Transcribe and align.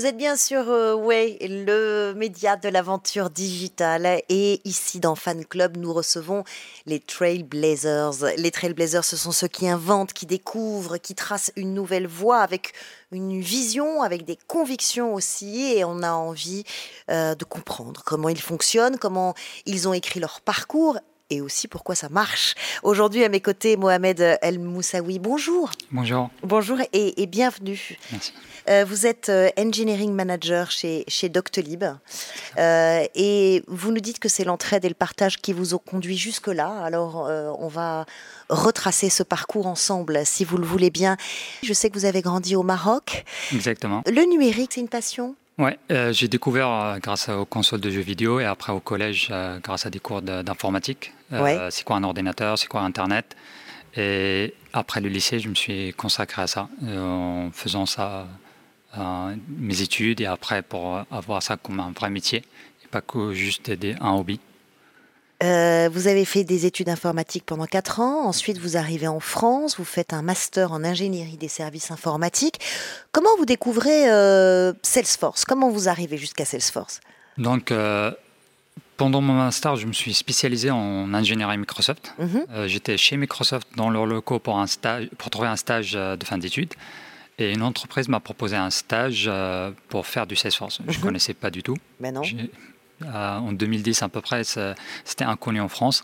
Vous 0.00 0.06
êtes 0.06 0.16
bien 0.16 0.34
sur 0.34 0.70
euh, 0.70 0.94
Way, 0.94 1.36
le 1.42 2.14
média 2.14 2.56
de 2.56 2.70
l'aventure 2.70 3.28
digitale. 3.28 4.22
Et 4.30 4.62
ici, 4.64 4.98
dans 4.98 5.14
Fan 5.14 5.44
Club, 5.44 5.76
nous 5.76 5.92
recevons 5.92 6.42
les 6.86 7.00
Trailblazers. 7.00 8.24
Les 8.38 8.50
Trailblazers, 8.50 9.04
ce 9.04 9.18
sont 9.18 9.30
ceux 9.30 9.48
qui 9.48 9.68
inventent, 9.68 10.14
qui 10.14 10.24
découvrent, 10.24 10.96
qui 10.96 11.14
tracent 11.14 11.52
une 11.54 11.74
nouvelle 11.74 12.06
voie 12.06 12.38
avec 12.38 12.72
une 13.12 13.42
vision, 13.42 14.00
avec 14.00 14.24
des 14.24 14.38
convictions 14.46 15.12
aussi. 15.12 15.74
Et 15.74 15.84
on 15.84 16.02
a 16.02 16.12
envie 16.12 16.64
euh, 17.10 17.34
de 17.34 17.44
comprendre 17.44 18.02
comment 18.02 18.30
ils 18.30 18.40
fonctionnent, 18.40 18.96
comment 18.96 19.34
ils 19.66 19.86
ont 19.86 19.92
écrit 19.92 20.18
leur 20.18 20.40
parcours 20.40 20.96
et 21.30 21.40
aussi 21.40 21.68
pourquoi 21.68 21.94
ça 21.94 22.08
marche. 22.08 22.54
Aujourd'hui, 22.82 23.24
à 23.24 23.28
mes 23.28 23.40
côtés, 23.40 23.76
Mohamed 23.76 24.38
El 24.42 24.58
Moussaoui. 24.58 25.18
Bonjour. 25.18 25.70
Bonjour. 25.90 26.30
Bonjour 26.42 26.78
et, 26.92 27.26
bienvenue. 27.26 27.98
Merci. 28.12 28.32
Euh, 28.68 28.84
vous 28.86 29.06
êtes 29.06 29.30
euh, 29.30 29.48
engineering 29.58 30.12
manager 30.12 30.70
chez, 30.70 31.04
chez 31.08 31.28
Doctolib 31.28 31.84
euh, 32.58 33.06
et 33.14 33.62
vous 33.66 33.90
nous 33.90 34.00
dites 34.00 34.18
que 34.18 34.28
c'est 34.28 34.44
l'entraide 34.44 34.84
et 34.84 34.88
le 34.88 34.94
partage 34.94 35.38
qui 35.38 35.52
vous 35.52 35.74
ont 35.74 35.78
conduit 35.78 36.16
jusque-là. 36.16 36.82
Alors, 36.84 37.30
on 37.58 37.68
va 37.68 38.06
retracer 38.48 39.08
ce 39.08 39.22
parcours 39.22 39.66
ensemble, 39.66 40.20
si 40.24 40.44
vous 40.44 40.56
le 40.56 40.66
voulez 40.66 40.90
bien. 40.90 41.16
Je 41.62 41.72
sais 41.72 41.90
que 41.90 41.98
vous 41.98 42.04
avez 42.04 42.22
grandi 42.22 42.56
au 42.56 42.62
Maroc. 42.62 43.24
Exactement. 43.52 44.02
Le 44.06 44.28
numérique, 44.28 44.72
c'est 44.74 44.80
une 44.80 44.88
passion? 44.88 45.34
Ouais, 45.58 45.78
j'ai 46.12 46.28
découvert 46.28 46.98
grâce 47.02 47.28
aux 47.28 47.44
consoles 47.44 47.80
de 47.80 47.90
jeux 47.90 48.00
vidéo 48.00 48.40
et 48.40 48.46
après 48.46 48.72
au 48.72 48.80
collège 48.80 49.30
grâce 49.62 49.84
à 49.84 49.90
des 49.90 50.00
cours 50.00 50.22
d'informatique. 50.22 51.12
C'est 51.70 51.84
quoi 51.84 51.96
un 51.96 52.04
ordinateur, 52.04 52.56
c'est 52.58 52.68
quoi 52.68 52.80
Internet? 52.80 53.36
Et 53.96 54.54
après 54.72 55.00
le 55.00 55.08
lycée, 55.08 55.38
je 55.38 55.48
me 55.48 55.54
suis 55.54 55.92
consacré 55.94 56.42
à 56.42 56.46
ça 56.46 56.68
en 56.86 57.50
faisant 57.52 57.86
ça 57.86 58.26
euh, 58.98 59.36
mes 59.48 59.82
études 59.82 60.20
et 60.20 60.26
après 60.26 60.62
pour 60.62 61.04
avoir 61.12 61.42
ça 61.42 61.56
comme 61.56 61.78
un 61.78 61.92
vrai 61.92 62.10
métier 62.10 62.38
et 62.84 62.88
pas 62.88 63.00
que 63.00 63.32
juste 63.32 63.70
des, 63.70 63.94
un 64.00 64.14
hobby. 64.14 64.40
Euh, 65.42 65.88
vous 65.92 66.06
avez 66.06 66.24
fait 66.24 66.44
des 66.44 66.66
études 66.66 66.88
informatiques 66.88 67.44
pendant 67.46 67.66
4 67.66 68.00
ans, 68.00 68.26
ensuite 68.26 68.58
vous 68.58 68.76
arrivez 68.76 69.08
en 69.08 69.20
France, 69.20 69.78
vous 69.78 69.84
faites 69.84 70.12
un 70.12 70.22
master 70.22 70.72
en 70.72 70.84
ingénierie 70.84 71.36
des 71.36 71.48
services 71.48 71.90
informatiques. 71.90 72.60
Comment 73.12 73.30
vous 73.38 73.46
découvrez 73.46 74.10
euh, 74.10 74.72
Salesforce? 74.82 75.44
Comment 75.44 75.70
vous 75.70 75.88
arrivez 75.88 76.18
jusqu'à 76.18 76.44
Salesforce? 76.44 77.00
Donc, 77.38 77.72
pendant 78.98 79.22
mon 79.22 79.32
master, 79.32 79.76
je 79.76 79.86
me 79.86 79.94
suis 79.94 80.12
spécialisé 80.12 80.70
en 80.70 81.14
ingénierie 81.14 81.56
Microsoft. 81.56 82.14
Mhm. 82.18 82.66
J'étais 82.66 82.98
chez 82.98 83.16
Microsoft 83.16 83.66
dans 83.76 83.88
leurs 83.88 84.04
locaux 84.04 84.40
pour, 84.40 84.58
un 84.58 84.66
stage, 84.66 85.08
pour 85.16 85.30
trouver 85.30 85.48
un 85.48 85.56
stage 85.56 85.92
de 85.92 86.24
fin 86.24 86.36
d'études. 86.36 86.74
Et 87.40 87.52
une 87.52 87.62
entreprise 87.62 88.08
m'a 88.08 88.20
proposé 88.20 88.54
un 88.54 88.68
stage 88.68 89.24
euh, 89.26 89.70
pour 89.88 90.06
faire 90.06 90.26
du 90.26 90.36
Salesforce. 90.36 90.80
Je 90.86 90.92
ne 90.92 90.96
mhm. 90.96 91.02
connaissais 91.02 91.32
pas 91.32 91.50
du 91.50 91.62
tout. 91.62 91.76
Mais 91.98 92.12
non. 92.12 92.20
Euh, 93.02 93.36
en 93.38 93.52
2010 93.52 94.02
à 94.02 94.08
peu 94.08 94.20
près, 94.20 94.42
c'était 94.44 95.24
inconnu 95.24 95.60
en 95.60 95.68
France. 95.68 96.02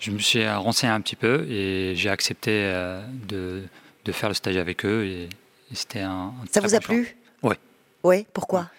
Je 0.00 0.10
me 0.10 0.18
suis 0.18 0.48
renseigné 0.48 0.92
un 0.92 1.00
petit 1.00 1.16
peu 1.16 1.44
et 1.48 1.94
j'ai 1.96 2.08
accepté 2.08 2.50
euh, 2.52 3.02
de, 3.28 3.64
de, 4.04 4.12
faire 4.12 4.28
le 4.28 4.34
stage 4.34 4.56
avec 4.56 4.84
eux. 4.84 5.04
Et, 5.04 5.28
c'était 5.72 6.00
un, 6.00 6.32
Ça 6.50 6.60
vous 6.60 6.74
a 6.74 6.80
plu? 6.80 7.16
Oui. 7.42 7.56
Oui, 8.04 8.26
pourquoi? 8.32 8.70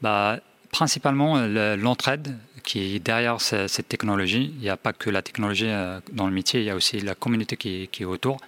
Bah, 0.00 0.40
Principalement 0.72 1.38
l'entraide 1.76 2.34
qui 2.64 2.96
est 2.96 2.98
derrière 2.98 3.40
cette 3.40 3.88
technologie. 3.88 4.54
Il 4.56 4.62
n'y 4.62 4.70
a 4.70 4.78
pas 4.78 4.94
que 4.94 5.10
la 5.10 5.20
technologie 5.20 5.68
dans 6.12 6.26
le 6.26 6.32
métier, 6.32 6.60
il 6.60 6.66
y 6.66 6.70
a 6.70 6.74
aussi 6.74 6.98
la 7.00 7.14
communauté 7.14 7.58
qui, 7.58 7.90
qui 7.92 8.04
est 8.04 8.06
autour. 8.06 8.38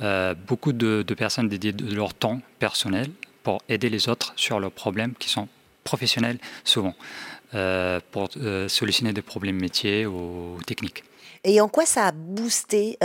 Euh, 0.00 0.34
beaucoup 0.34 0.72
de, 0.72 1.04
personnes 1.16 1.48
dédient 1.48 1.72
de 1.72 1.94
leur 1.94 2.14
temps 2.14 2.40
personnel 2.58 3.10
pour 3.42 3.62
aider 3.68 3.90
les 3.90 4.08
autres 4.08 4.32
sur 4.36 4.58
leurs 4.58 4.72
problèmes 4.72 5.14
qui 5.14 5.28
sont 5.28 5.48
professionnels 5.84 6.38
souvent, 6.64 6.94
euh, 6.94 7.33
pour 8.10 8.28
euh, 8.36 8.68
solutionner 8.68 9.12
des 9.12 9.22
problèmes 9.22 9.60
métiers 9.60 10.06
ou 10.06 10.58
techniques. 10.66 11.04
Et 11.44 11.60
en 11.60 11.68
quoi 11.68 11.84
ça 11.84 12.06
a 12.06 12.12
boosté 12.12 12.96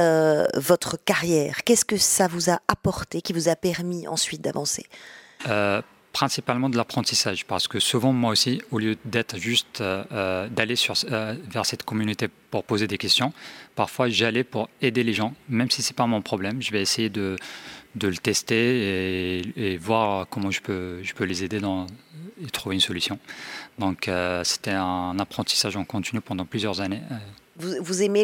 votre 0.56 0.98
carrière? 1.04 1.64
Qu'est-ce 1.66 1.86
que 1.86 1.98
ça 1.98 2.28
vous 2.28 2.50
a 2.50 2.60
apporté, 2.68 3.22
qui 3.22 3.34
vous 3.34 3.50
a 3.50 3.56
permis 3.56 4.08
ensuite 4.08 4.42
d'avancer? 4.42 4.86
Principalement 6.12 6.70
de 6.70 6.76
l'apprentissage, 6.76 7.46
parce 7.46 7.68
que 7.68 7.80
souvent, 7.80 8.12
moi 8.12 8.32
aussi, 8.32 8.64
au 8.72 8.80
lieu 8.80 8.98
d'être 9.06 9.38
juste 9.38 9.80
euh, 9.80 10.04
euh, 10.12 10.48
d'aller 10.48 10.74
euh, 11.12 11.36
vers 11.52 11.68
cette 11.68 11.84
communauté 11.84 12.28
pour 12.50 12.64
poser 12.64 12.88
des 12.88 12.98
questions, 12.98 13.32
parfois 13.76 14.10
j'allais 14.10 14.44
pour 14.44 14.70
aider 14.82 15.04
les 15.04 15.14
gens, 15.14 15.36
même 15.50 15.70
si 15.70 15.84
ce 15.84 15.92
n'est 15.92 15.96
pas 15.96 16.08
mon 16.08 16.24
problème, 16.24 16.64
je 16.64 16.72
vais 16.72 16.82
essayer 16.82 17.10
de, 17.10 17.36
de 17.94 18.08
le 18.08 18.18
tester 18.18 19.40
et, 19.56 19.78
voir 19.78 20.28
comment 20.28 20.50
je 20.50 20.62
peux, 20.62 21.00
je 21.04 21.14
peux 21.14 21.26
les 21.26 21.44
aider 21.44 21.60
dans, 21.60 21.86
et 22.42 22.50
trouver 22.50 22.76
une 22.76 22.82
solution. 22.82 23.20
Donc 23.78 24.10
c'était 24.44 24.72
un 24.72 25.18
apprentissage 25.20 25.76
en 25.76 25.86
continu 25.86 26.22
pendant 26.22 26.46
plusieurs 26.46 26.82
années. 26.82 27.02
Vous, 27.58 27.74
vous 27.82 28.02
aimez 28.02 28.24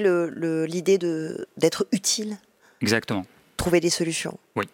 l'idée 0.68 0.98
le, 0.98 1.48
d'être 1.58 1.88
utile? 1.92 2.38
Exactement. 2.82 3.26
Trouver 3.58 3.80
des 3.80 3.90
solutions? 3.90 4.38
Oui. 4.56 4.66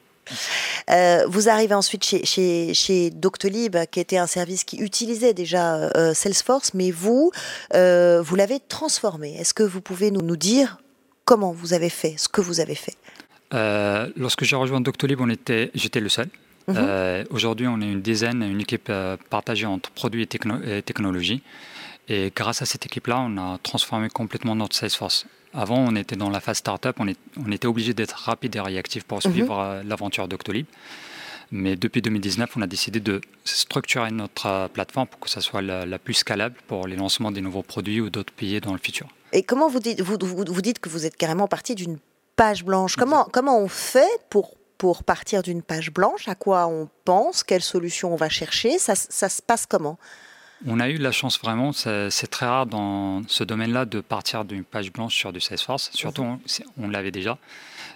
Euh, 0.89 1.25
vous 1.27 1.49
arrivez 1.49 1.73
ensuite 1.73 2.03
chez, 2.03 2.73
chez, 2.73 3.09
Doctolib, 3.09 3.75
qui 3.91 3.99
était 3.99 4.17
un 4.17 4.27
service 4.27 4.63
qui 4.63 4.77
utilisait 4.77 5.33
déjà 5.33 5.75
euh, 5.75 6.13
Salesforce, 6.13 6.73
mais 6.73 6.91
vous, 6.91 7.31
euh, 7.73 8.21
vous 8.21 8.35
l'avez 8.35 8.59
transformé. 8.59 9.35
Est-ce 9.37 9.53
que 9.53 9.63
vous 9.63 9.81
pouvez 9.81 10.11
nous, 10.11 10.21
nous, 10.21 10.37
dire 10.37 10.79
comment 11.25 11.51
vous 11.51 11.73
avez 11.73 11.89
fait, 11.89 12.15
ce 12.17 12.29
que 12.29 12.41
vous 12.41 12.59
avez 12.59 12.75
fait? 12.75 12.95
Lorsque 14.15 14.43
j'ai 14.45 14.55
rejoint 14.55 14.79
Doctolib, 14.79 15.19
j'étais 15.73 15.99
le 15.99 16.09
seul. 16.09 16.29
Mhm. 16.67 17.25
Aujourd'hui, 17.31 17.67
on 17.67 17.81
est 17.81 17.91
une 17.91 18.01
dizaine, 18.01 18.43
une 18.43 18.61
équipe 18.61 18.91
partagée 19.29 19.65
entre 19.65 19.91
produits 19.91 20.23
et, 20.23 20.77
et 20.77 20.81
technologie. 20.81 21.41
Et 22.07 22.31
grâce 22.35 22.61
à 22.61 22.65
cette 22.65 22.85
équipe-là, 22.85 23.19
on 23.19 23.37
a 23.37 23.57
transformé 23.59 24.09
complètement 24.09 24.55
notre 24.55 24.75
Salesforce. 24.75 25.25
Avant, 25.53 25.77
on 25.77 25.95
était 25.95 26.15
dans 26.15 26.29
la 26.29 26.39
phase 26.39 26.57
startup, 26.57 26.95
on, 26.99 27.07
on 27.37 27.51
était 27.51 27.67
obligé 27.67 27.93
d'être 27.93 28.13
rapide 28.13 28.55
et 28.55 28.59
réactif 28.59 29.03
pour 29.03 29.19
mhm. 29.25 29.31
suivre 29.31 29.59
euh, 29.59 29.83
l'aventure 29.83 30.27
d'Octolib. 30.27 30.65
Mais 31.53 31.75
depuis 31.75 32.01
2019, 32.01 32.55
on 32.55 32.61
a 32.61 32.67
décidé 32.67 33.01
de 33.01 33.19
structurer 33.43 34.11
notre 34.11 34.45
euh, 34.45 34.67
plateforme 34.69 35.07
pour 35.07 35.19
que 35.19 35.29
ça 35.29 35.41
soit 35.41 35.61
la, 35.61 35.99
plus 35.99 36.13
scalable 36.13 36.55
pour 36.67 36.87
les 36.87 36.95
lancements 36.95 37.31
des 37.31 37.41
nouveaux 37.41 37.63
produits 37.63 37.99
ou 37.99 38.09
d'autres 38.09 38.31
pays 38.31 38.61
dans 38.61 38.71
le 38.71 38.79
futur. 38.79 39.07
Et 39.33 39.43
comment 39.43 39.67
vous 39.67 39.79
dites, 39.79 40.01
vous, 40.01 40.17
vous, 40.21 40.61
dites 40.61 40.79
que 40.79 40.87
vous 40.87 41.05
êtes 41.05 41.17
carrément 41.17 41.47
parti 41.47 41.75
d'une 41.75 41.97
page 42.37 42.63
blanche 42.63 42.95
comment, 42.95 43.27
comment 43.31 43.59
on 43.59 43.67
fait 43.67 44.09
pour, 44.29 44.55
pour 44.81 45.03
partir 45.03 45.43
d'une 45.43 45.61
page 45.61 45.91
blanche 45.91 46.27
À 46.27 46.33
quoi 46.33 46.65
on 46.65 46.89
pense 47.05 47.43
Quelle 47.43 47.61
solution 47.61 48.13
on 48.13 48.15
va 48.15 48.29
chercher 48.29 48.79
ça, 48.79 48.95
ça 48.95 49.29
se 49.29 49.39
passe 49.39 49.67
comment? 49.67 49.99
On 50.65 50.79
a 50.79 50.89
eu 50.89 50.97
la 50.97 51.11
chance 51.11 51.39
vraiment, 51.39 51.71
c'est 51.71 52.27
très 52.31 52.47
rare 52.47 52.65
dans 52.65 53.21
ce 53.27 53.43
domaine-là 53.43 53.85
de 53.85 54.01
partir 54.01 54.43
d'une 54.43 54.63
page 54.63 54.91
blanche 54.91 55.15
sur 55.15 55.31
du 55.31 55.39
Salesforce. 55.39 55.91
Surtout, 55.93 56.23
mhm. 56.23 56.39
on, 56.79 56.87
l'avait 56.89 57.11
déjà. 57.11 57.37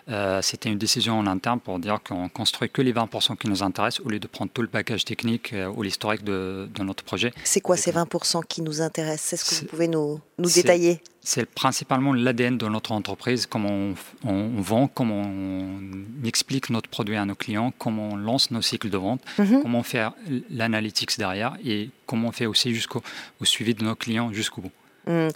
Euh, 0.07 0.41
c'était 0.41 0.69
une 0.69 0.77
décision 0.77 1.17
en 1.17 1.25
interne 1.25 1.59
pour 1.59 1.79
dire 1.79 1.99
qu'on 2.07 2.29
construit 2.29 2.69
que 2.69 2.81
les 2.81 2.93
20% 2.93 3.37
qui 3.37 3.47
nous 3.47 3.63
intéressent 3.63 4.05
au 4.05 4.09
lieu 4.09 4.19
de 4.19 4.27
prendre 4.27 4.51
tout 4.51 4.61
le 4.61 4.67
package 4.67 5.03
technique 5.03 5.51
euh, 5.53 5.67
ou 5.67 5.81
l'historique 5.81 6.23
de, 6.23 6.67
notre 6.79 7.03
projet. 7.03 7.33
C'est 7.43 7.61
quoi 7.61 7.75
ces 7.75 7.91
20% 7.91 8.45
qui 8.47 8.61
nous 8.61 8.81
intéressent? 8.81 9.33
Est-ce 9.33 9.49
que 9.49 9.61
vous 9.61 9.65
pouvez 9.65 9.87
nous, 9.87 10.19
nous 10.37 10.49
détailler? 10.49 11.01
C'est 11.21 11.47
principalement 11.47 12.13
l'ADN 12.13 12.55
de 12.55 12.67
notre 12.67 12.91
entreprise, 12.91 13.47
comment 13.47 13.93
on, 14.23 14.61
vend, 14.61 14.87
comment 14.87 15.23
on 15.23 15.79
explique 16.23 16.69
notre 16.69 16.87
produit 16.87 17.15
à 17.15 17.25
nos 17.25 17.33
clients, 17.33 17.73
comment 17.79 18.09
on 18.09 18.15
lance 18.15 18.51
nos 18.51 18.61
cycles 18.61 18.91
de 18.91 18.97
vente, 18.97 19.21
mhm. 19.39 19.63
comment 19.63 19.81
faire 19.81 20.13
l'analytics 20.51 21.17
derrière 21.17 21.57
et 21.65 21.89
comment 22.05 22.27
on 22.27 22.31
fait 22.31 22.45
aussi 22.45 22.75
jusqu'au 22.75 23.01
suivi 23.41 23.73
de 23.73 23.83
nos 23.83 23.95
clients 23.95 24.31
jusqu'au 24.31 24.61
bout. 24.61 24.71
Hmm. 25.07 25.29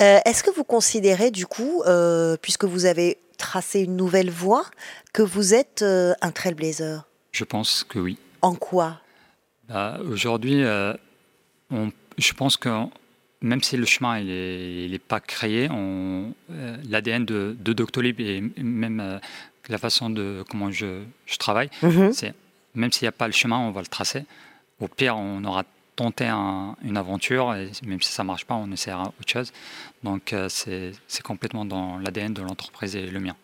Euh, 0.00 0.18
est-ce 0.24 0.42
que 0.42 0.50
vous 0.50 0.64
considérez 0.64 1.30
du 1.30 1.46
coup, 1.46 1.82
puisque 2.42 2.64
vous 2.64 2.86
avez 2.86 3.18
tracer 3.36 3.80
une 3.80 3.96
nouvelle 3.96 4.30
voie, 4.30 4.64
que 5.12 5.22
vous 5.22 5.54
êtes 5.54 5.82
euh, 5.82 6.14
un 6.20 6.32
trailblazer? 6.32 7.04
Je 7.32 7.44
pense 7.44 7.84
que 7.84 7.98
oui. 7.98 8.18
En 8.42 8.54
quoi? 8.54 9.00
Bah, 9.68 9.98
Aujourd'hui, 10.10 10.62
euh, 10.62 10.94
je 12.18 12.32
pense 12.32 12.56
que 12.56 12.68
même 13.42 13.62
si 13.62 13.76
le 13.76 13.86
chemin 13.86 14.22
n'est 14.22 14.98
pas 14.98 15.20
créé, 15.20 15.68
euh, 15.70 16.76
l'ADN 16.88 17.24
de, 17.24 17.56
de, 17.58 17.72
Doctolib 17.72 18.20
et 18.20 18.42
même 18.56 19.20
la 19.68 19.78
façon 19.78 20.10
de 20.10 20.42
comment 20.48 20.70
je, 20.70 21.02
travaille, 21.38 21.70
mhm. 21.82 22.12
c'est 22.12 22.34
même 22.74 22.92
s'il 22.92 23.04
n'y 23.04 23.08
a 23.08 23.12
pas 23.12 23.26
le 23.26 23.32
chemin, 23.32 23.58
on 23.58 23.70
va 23.70 23.80
le 23.80 23.86
tracer. 23.86 24.24
Au 24.80 24.88
pire, 24.88 25.16
on 25.16 25.42
aura 25.44 25.64
tenté 25.96 26.26
une 26.26 26.96
aventure, 26.96 27.54
et 27.54 27.70
même 27.84 28.00
si 28.00 28.12
ça 28.12 28.22
ne 28.22 28.28
marche 28.28 28.44
pas, 28.44 28.54
on 28.54 28.70
essaiera 28.70 29.12
autre 29.18 29.28
chose. 29.28 29.52
Donc 30.04 30.32
euh, 30.32 30.48
c'est 30.48 31.22
complètement 31.24 31.64
dans 31.64 31.98
l'ADN 31.98 32.32
de 32.32 32.42
l'entreprise 32.42 32.94
et 32.94 33.06
le 33.06 33.18
mien. 33.18 33.34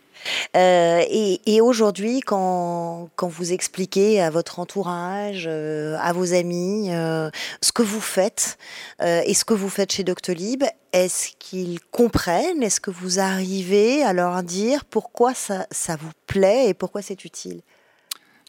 Euh, 0.54 1.02
et, 1.10 1.60
aujourd'hui, 1.60 2.20
quand, 2.20 3.08
quand, 3.16 3.26
vous 3.26 3.52
expliquez 3.52 4.22
à 4.22 4.30
votre 4.30 4.60
entourage, 4.60 5.46
euh, 5.48 5.96
à 6.00 6.12
vos 6.12 6.32
amis, 6.32 6.90
ce 6.90 7.72
que 7.72 7.82
vous 7.82 8.00
faites 8.00 8.56
et 9.00 9.34
ce 9.34 9.44
que 9.44 9.54
vous 9.54 9.68
faites 9.68 9.90
chez 9.90 10.04
Doctolib, 10.04 10.62
est-ce 10.92 11.30
qu'ils 11.40 11.80
comprennent? 11.90 12.62
Est-ce 12.62 12.80
que 12.80 12.92
vous 12.92 13.18
arrivez 13.18 14.04
à 14.04 14.12
leur 14.12 14.44
dire 14.44 14.84
pourquoi 14.84 15.34
ça, 15.34 15.66
ça 15.72 15.96
vous 15.96 16.12
plaît 16.26 16.68
et 16.68 16.74
pourquoi 16.74 17.02
c'est 17.02 17.24
utile? 17.24 17.62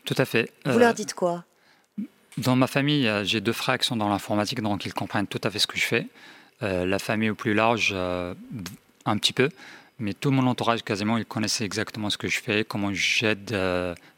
Tout 0.05 0.15
à 0.17 0.25
fait. 0.25 0.51
Vous 0.65 0.77
leur 0.77 0.93
dites 0.93 1.15
quoi? 1.15 1.45
Dans 2.37 2.55
ma 2.55 2.67
famille, 2.67 3.09
j'ai 3.23 3.41
deux 3.41 3.53
frères 3.53 3.77
qui 3.77 3.85
sont 3.85 3.95
dans 3.95 4.09
l'informatique, 4.09 4.61
donc 4.61 4.85
ils 4.85 4.93
comprennent 4.93 5.27
tout 5.27 5.41
à 5.43 5.51
fait 5.51 5.59
ce 5.59 5.67
que 5.67 5.77
je 5.77 5.85
fais. 5.85 6.07
la 6.61 6.99
famille 6.99 7.29
au 7.29 7.35
plus 7.35 7.53
large, 7.53 7.93
un 7.93 9.17
petit 9.17 9.33
peu. 9.33 9.49
Mais 9.99 10.13
tout 10.13 10.31
mon 10.31 10.47
entourage, 10.47 10.83
quasiment, 10.83 11.17
ils 11.17 11.25
connaissaient 11.25 11.63
exactement 11.65 12.09
ce 12.09 12.17
que 12.17 12.27
je 12.27 12.39
fais, 12.39 12.63
comment 12.63 12.91
j'aide 12.93 13.55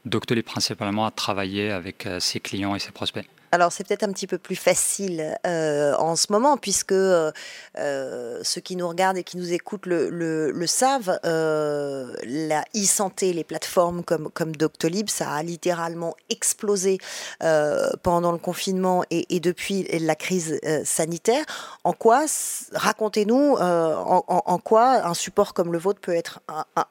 Doctolib 0.06 0.46
principalement 0.46 1.06
à 1.06 1.12
travailler 1.12 1.72
avec 1.72 2.08
ses 2.20 2.40
clients 2.40 2.76
et 2.76 2.80
ses 2.80 2.92
prospects. 2.92 3.26
Alors 3.56 3.72
c'est 3.72 3.88
peut-être 3.88 4.04
un 4.04 4.12
petit 4.12 4.28
peu 4.28 4.38
plus 4.38 4.58
facile 4.58 5.38
euh, 5.48 5.96
en 5.96 6.18
ce 6.18 6.30
moment 6.30 6.58
puisque 6.58 6.92
euh, 6.92 7.32
euh, 7.78 8.42
ceux 8.44 8.60
qui 8.60 8.76
nous 8.76 8.86
regardent 8.86 9.18
et 9.18 9.24
qui 9.24 9.38
nous 9.38 9.54
écoutent 9.54 9.86
le, 9.86 10.66
savent, 10.68 11.18
la 11.24 12.66
e-santé, 12.76 13.32
les 13.32 13.46
plateformes 13.46 14.04
comme 14.04 14.56
Doctolib, 14.58 15.08
ça 15.10 15.32
a 15.32 15.42
littéralement 15.42 16.18
explosé 16.30 16.98
pendant 17.40 18.34
le 18.34 18.40
confinement 18.40 19.06
et, 19.10 19.40
depuis 19.40 19.88
la 20.00 20.16
crise 20.16 20.60
sanitaire. 20.84 21.46
En 21.86 21.94
quoi, 21.94 22.26
racontez-nous, 22.74 23.56
en, 23.58 24.60
quoi 24.60 25.08
un 25.08 25.14
support 25.14 25.54
comme 25.54 25.72
le 25.72 25.78
vôtre 25.78 26.02
peut 26.02 26.16
être 26.16 26.42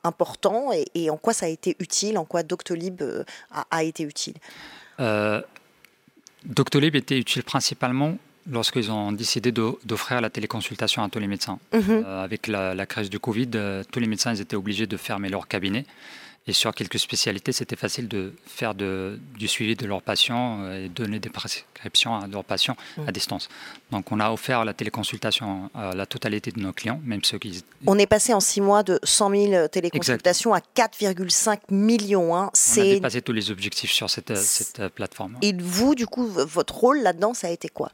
important 0.02 0.70
et, 0.94 1.10
en 1.10 1.18
quoi 1.18 1.34
ça 1.34 1.46
a 1.46 1.50
été 1.50 1.76
utile, 1.78 2.16
en 2.16 2.24
quoi 2.24 2.42
Doctolib 2.42 3.02
a, 3.50 3.66
a 3.70 3.82
été 3.82 4.02
utile 4.02 4.34
Doctolib 6.44 6.94
était 6.94 7.18
utile 7.18 7.42
principalement 7.42 8.18
lorsqu'ils 8.50 8.90
ont 8.90 9.12
décidé 9.12 9.52
d'offrir 9.52 10.20
la 10.20 10.30
téléconsultation 10.30 11.02
à 11.02 11.08
tous 11.08 11.18
les 11.18 11.26
médecins. 11.26 11.58
Mhm. 11.72 11.82
Euh, 11.88 12.24
avec 12.24 12.46
la, 12.46 12.86
crise 12.86 13.08
du 13.08 13.18
Covid, 13.18 13.48
euh, 13.54 13.82
tous 13.90 14.00
les 14.00 14.06
médecins 14.06 14.34
étaient 14.34 14.56
obligés 14.56 14.86
de 14.86 14.96
fermer 14.96 15.28
leur 15.28 15.48
cabinet. 15.48 15.86
Et 16.46 16.52
sur 16.52 16.74
quelques 16.74 16.98
spécialités, 16.98 17.52
c'était 17.52 17.76
facile 17.76 18.06
de 18.06 18.34
faire 18.44 18.74
du 18.74 19.48
suivi 19.48 19.76
de 19.76 19.86
leurs 19.86 20.02
patients 20.02 20.60
euh, 20.60 20.84
et 20.84 20.88
donner 20.90 21.18
des 21.18 21.30
prescriptions 21.30 22.16
à 22.16 22.26
leurs 22.26 22.44
patients 22.44 22.76
à 22.98 23.02
mm. 23.02 23.12
distance. 23.12 23.48
Donc, 23.90 24.12
on 24.12 24.20
a 24.20 24.30
offert 24.30 24.62
la 24.66 24.74
téléconsultation 24.74 25.70
à 25.74 25.94
la 25.94 26.04
totalité 26.04 26.50
de 26.50 26.60
nos 26.60 26.74
clients, 26.74 27.00
même 27.02 27.24
ceux 27.24 27.38
qui. 27.38 27.64
On 27.86 27.98
est 27.98 28.06
passé 28.06 28.34
en 28.34 28.40
six 28.40 28.60
mois 28.60 28.82
de 28.82 29.00
100 29.04 29.30
000 29.30 29.68
téléconsultations 29.68 30.52
à 30.52 30.58
4,5 30.58 31.60
millions. 31.70 32.36
Hein. 32.36 32.50
On 32.76 32.80
a 32.80 32.84
dépassé 32.84 33.22
tous 33.22 33.32
les 33.32 33.50
objectifs 33.50 33.92
sur 33.92 34.10
cette, 34.10 34.36
cette 34.36 34.80
euh, 34.80 34.88
plateforme. 34.90 35.38
Et 35.40 35.54
vous, 35.58 35.94
du 35.94 36.06
coup, 36.06 36.26
votre 36.26 36.74
rôle 36.74 37.00
là-dedans, 37.00 37.32
ça 37.32 37.46
a 37.46 37.50
été 37.50 37.70
quoi? 37.70 37.90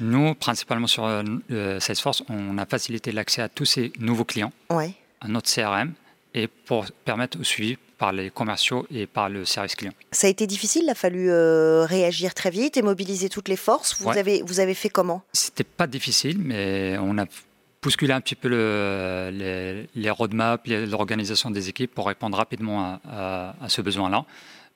Nous, 0.00 0.34
principalement 0.34 0.88
sur 0.88 1.04
euh, 1.04 1.78
Salesforce, 1.78 2.24
on 2.28 2.58
a 2.58 2.66
facilité 2.66 3.12
l'accès 3.12 3.42
à 3.42 3.48
tous 3.48 3.66
ces 3.66 3.92
nouveaux 4.00 4.24
clients, 4.24 4.52
ouais. 4.70 4.94
à 5.20 5.28
notre 5.28 5.48
CRM, 5.48 5.92
et 6.34 6.48
pour 6.48 6.86
permettre 7.04 7.38
au 7.38 7.44
suivi 7.44 7.78
par 8.02 8.10
les 8.10 8.30
commerciaux 8.30 8.84
et 8.90 9.06
par 9.06 9.28
le 9.28 9.44
service 9.44 9.76
client. 9.76 9.92
Ça 10.10 10.26
a 10.26 10.30
été 10.30 10.48
difficile, 10.48 10.82
il 10.86 10.90
a 10.90 10.96
fallu 10.96 11.30
euh, 11.30 11.84
réagir 11.84 12.34
très 12.34 12.50
vite 12.50 12.76
et 12.76 12.82
mobiliser 12.82 13.28
toutes 13.28 13.48
les 13.48 13.60
forces. 13.68 13.94
Vous, 14.00 14.08
avez, 14.08 14.42
vous 14.42 14.58
avez 14.58 14.74
fait 14.74 14.88
comment? 14.88 15.22
C'était 15.32 15.62
pas 15.80 15.86
difficile, 15.86 16.38
mais 16.40 16.96
on 16.98 17.16
a 17.16 17.26
bousculé 17.80 18.12
un 18.12 18.20
petit 18.20 18.34
peu 18.34 18.48
le, 18.48 19.30
les, 19.32 19.88
les 19.94 20.10
roadmaps, 20.10 20.64
l'organisation 20.66 21.52
des 21.52 21.68
équipes 21.68 21.94
pour 21.94 22.08
répondre 22.08 22.36
rapidement 22.36 22.98
à, 23.08 23.54
ce 23.68 23.80
besoin-là. 23.82 24.24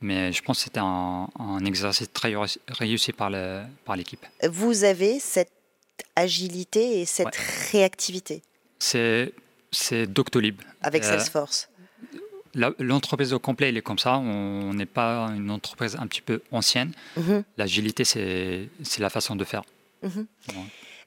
Mais 0.00 0.32
je 0.32 0.40
pense 0.44 0.58
que 0.58 0.64
c'était 0.64 0.80
un, 0.80 1.64
exercice 1.64 2.12
très 2.12 2.32
réussi 2.68 3.12
par 3.12 3.30
l'équipe. 3.30 4.20
Par 4.20 4.50
vous 4.52 4.84
avez 4.84 5.18
cette 5.18 5.50
agilité 6.14 7.00
et 7.00 7.06
cette 7.06 7.36
réactivité? 7.72 8.42
C'est 8.78 9.32
Doctolib. 10.06 10.62
Avec 10.80 11.02
euh, 11.02 11.08
Salesforce 11.08 11.68
L'entreprise 12.78 13.32
au 13.32 13.38
complet, 13.38 13.68
elle 13.68 13.76
est 13.76 13.82
comme 13.82 13.98
ça. 13.98 14.16
On 14.18 14.72
n'est 14.72 14.86
pas 14.86 15.28
une 15.36 15.50
entreprise 15.50 15.96
un 15.96 16.06
petit 16.06 16.22
peu 16.22 16.40
ancienne. 16.50 16.92
Mhm. 17.16 17.44
L'agilité, 17.58 18.04
c'est 18.04 18.68
la 18.98 19.10
façon 19.10 19.36
de 19.36 19.44
faire. 19.44 19.62
Mhm. 20.02 20.26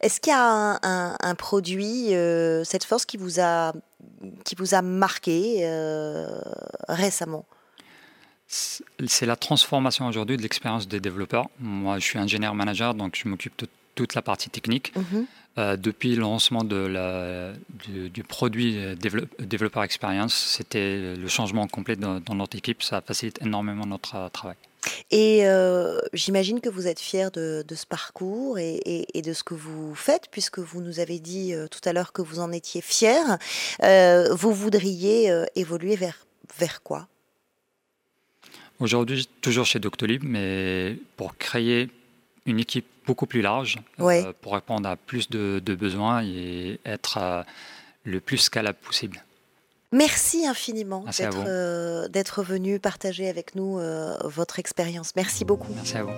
Est-ce 0.02 0.22
qu'il 0.22 0.32
y 0.32 0.36
a 0.36 0.80
un, 0.82 1.36
produit, 1.36 2.14
euh, 2.16 2.64
cette 2.64 2.86
force, 2.86 3.06
qui 3.06 3.18
vous 3.18 3.40
a, 3.40 3.74
qui 4.46 4.56
vous 4.56 4.74
a 4.74 4.82
marqué 4.82 5.60
euh, 5.62 6.40
récemment? 6.88 7.46
C'est 8.48 9.26
la 9.26 9.36
transformation 9.36 10.08
aujourd'hui 10.08 10.38
de 10.38 10.42
l'expérience 10.42 10.88
des 10.88 11.00
développeurs. 11.00 11.50
Moi, 11.60 12.00
je 12.00 12.06
suis 12.06 12.18
ingénieur 12.18 12.56
manager, 12.56 12.96
donc 12.96 13.16
je 13.16 13.28
m'occupe 13.28 13.58
de 13.60 13.68
toute 14.00 14.16
la 14.16 14.22
partie 14.22 14.50
technique. 14.50 14.94
Mhm. 14.96 15.26
Euh, 15.58 15.76
depuis 15.76 16.16
le 16.16 16.22
lancement 16.22 16.64
de 16.64 16.78
la, 16.78 17.52
du, 18.14 18.24
produit 18.24 18.78
Développeur 18.96 19.84
Experience, 19.84 20.34
c'était 20.34 21.16
le 21.16 21.28
changement 21.28 21.68
complet 21.68 21.98
dans, 21.98 22.22
notre 22.34 22.56
équipe. 22.56 22.82
Ça 22.82 23.02
facilite 23.02 23.42
énormément 23.42 23.86
notre 23.86 24.16
euh, 24.16 24.30
travail. 24.30 24.56
Et 25.12 25.46
euh, 25.46 26.00
j'imagine 26.14 26.62
que 26.62 26.70
vous 26.70 26.88
êtes 26.88 27.02
fier 27.02 27.30
de, 27.32 27.66
ce 27.70 27.86
parcours 27.86 28.58
et, 28.58 29.22
de 29.22 29.34
ce 29.34 29.44
que 29.44 29.54
vous 29.54 29.94
faites, 29.96 30.30
puisque 30.32 30.60
vous 30.60 30.82
nous 30.82 31.02
avez 31.02 31.20
dit 31.20 31.54
tout 31.70 31.82
à 31.84 31.92
l'heure 31.92 32.14
que 32.14 32.22
vous 32.22 32.40
en 32.40 32.54
étiez 32.54 32.82
fier. 32.82 33.38
vous 34.32 34.54
voudriez 34.54 35.30
évoluer 35.56 35.98
vers, 35.98 36.26
vers 36.58 36.82
quoi? 36.84 37.10
Aujourd'hui, 38.80 39.28
toujours 39.42 39.66
chez 39.66 39.80
Doctolib, 39.80 40.24
mais 40.24 40.96
pour 41.18 41.36
créer 41.36 41.90
une 42.50 42.60
équipe 42.60 42.86
beaucoup 43.06 43.26
plus 43.26 43.42
large 43.42 43.78
euh, 44.00 44.34
pour 44.42 44.54
répondre 44.54 44.88
à 44.88 44.96
plus 44.96 45.30
de, 45.30 45.60
besoins 45.76 46.24
et 46.24 46.80
être 46.86 47.18
euh, 47.18 47.44
le 48.04 48.20
plus 48.20 48.38
scalable 48.38 48.78
possible. 48.84 49.24
Merci 49.92 50.46
infiniment 50.46 51.04
euh, 51.20 52.08
d'être 52.10 52.44
venu 52.44 52.80
partager 52.80 53.28
avec 53.28 53.56
nous 53.56 53.80
votre 54.24 54.60
expérience. 54.60 55.16
Merci 55.16 55.46
beaucoup. 55.46 55.74
Merci 55.74 55.98
à 55.98 56.04
vous. 56.04 56.12